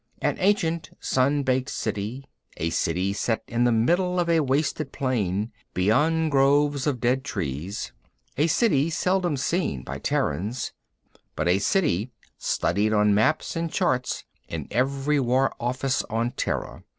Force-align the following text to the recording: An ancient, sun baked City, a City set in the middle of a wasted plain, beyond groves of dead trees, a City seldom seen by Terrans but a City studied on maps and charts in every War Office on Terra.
An 0.19 0.35
ancient, 0.39 0.89
sun 0.99 1.43
baked 1.43 1.69
City, 1.69 2.25
a 2.57 2.71
City 2.71 3.13
set 3.13 3.43
in 3.47 3.65
the 3.65 3.71
middle 3.71 4.19
of 4.19 4.29
a 4.31 4.39
wasted 4.39 4.91
plain, 4.91 5.51
beyond 5.75 6.31
groves 6.31 6.87
of 6.87 6.99
dead 6.99 7.23
trees, 7.23 7.91
a 8.35 8.47
City 8.47 8.89
seldom 8.89 9.37
seen 9.37 9.83
by 9.83 9.99
Terrans 9.99 10.73
but 11.35 11.47
a 11.47 11.59
City 11.59 12.09
studied 12.39 12.93
on 12.93 13.13
maps 13.13 13.55
and 13.55 13.71
charts 13.71 14.25
in 14.47 14.67
every 14.71 15.19
War 15.19 15.53
Office 15.59 16.01
on 16.09 16.31
Terra. 16.31 16.83